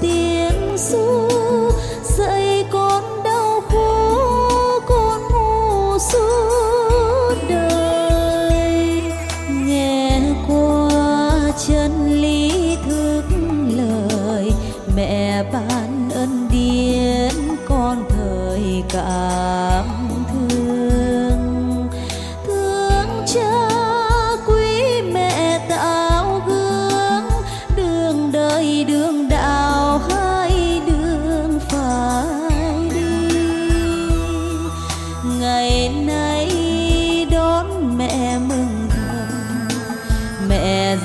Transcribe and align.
tiếng 0.00 0.76
ru 0.76 1.28
dạy 2.18 2.64
con 2.72 3.04
đau 3.24 3.60
khổ, 3.68 4.80
con 4.86 5.20
ngu 5.32 5.98
suốt 5.98 7.34
đời. 7.48 9.02
Nghe 9.50 10.20
qua 10.48 10.90
chân 11.66 12.12
lý 12.22 12.76
thức 12.88 13.22
lời, 13.76 14.52
mẹ 14.96 15.44
ban 15.52 16.10
ân 16.14 16.48
điển 16.50 17.56
con 17.68 18.04
thời 18.08 18.82
cảm 18.92 19.95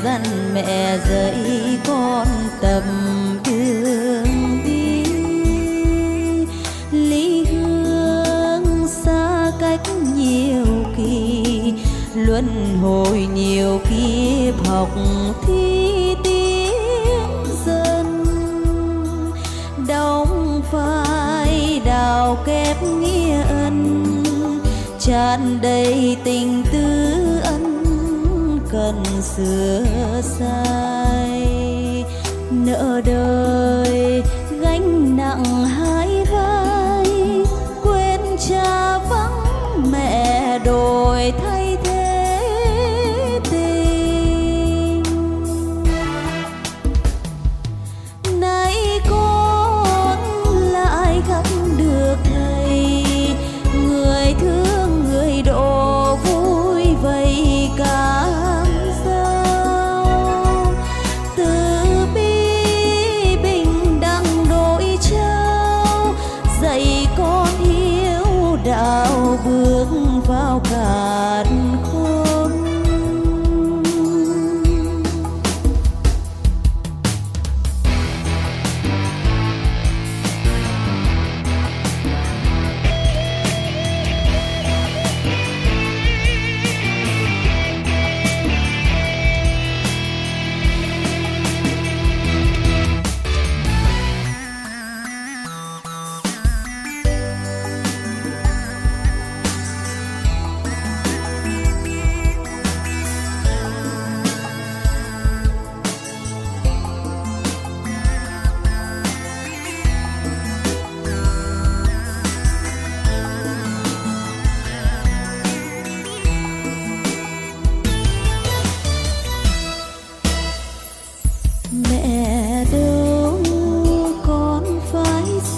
dặn 0.03 0.53
mẹ 0.53 0.97
dạy 1.09 1.77
con 1.88 2.27
tầm 2.61 2.83
đường 3.45 4.61
đi. 4.66 5.03
Ly 6.91 7.45
hương 7.45 8.88
xa 8.88 9.52
cách 9.59 9.81
nhiều 10.16 10.66
kỳ, 10.97 11.73
luân 12.16 12.77
hồi 12.81 13.27
nhiều 13.35 13.79
kiếp 13.89 14.67
học 14.67 14.89
thi 15.47 16.16
tiếng 16.23 17.45
dân. 17.66 18.25
Đóng 19.88 20.61
vai 20.72 21.81
đào 21.85 22.38
kép 22.45 22.83
nghĩa 22.83 23.41
ân, 23.41 24.03
tràn 24.99 25.59
đầy 25.61 26.17
tình 26.23 26.63
tư 26.73 27.20
cần 29.22 29.30
sửa 29.38 30.22
sai 30.22 32.05
nợ 32.52 33.02
đời, 33.05 34.23
gánh 34.61 35.17
nặng 35.17 35.66
hai 35.66 36.25
vai. 36.31 37.05
Quên 37.83 38.22
cha 38.50 38.97
vắng 39.09 39.91
mẹ 39.91 40.59
đổi 40.66 41.33
thay 41.41 41.61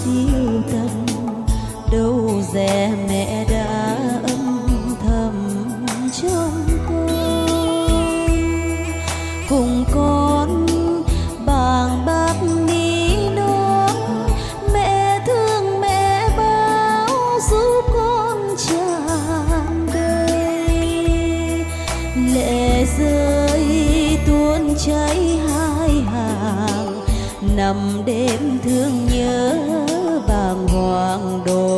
siêu 0.04 0.62
tâm 0.72 1.06
đâu 1.92 2.42
dè 2.52 2.90
mẹ 3.08 3.44
đã 3.50 3.96
âm 4.28 4.96
thầm 5.06 5.64
trong 6.22 6.66
con 6.88 7.46
cùng 9.48 9.84
con 9.94 10.66
bàng 11.46 12.06
bác 12.06 12.34
ní 12.66 13.16
non 13.36 14.26
mẹ 14.72 15.20
thương 15.26 15.80
mẹ 15.80 16.28
bao 16.36 17.08
giúp 17.50 17.84
con 17.94 18.56
tràn 18.68 19.86
đầy 19.94 20.88
lệ 22.34 22.84
rơi 22.98 24.18
tuôn 24.26 24.74
chảy 24.86 25.38
hai 25.48 25.90
hàng 26.00 27.04
nằm 27.56 28.02
đêm 28.06 28.58
thương 28.64 29.06
nhớ 29.12 29.63
mang 31.18 31.44
đồ 31.46 31.73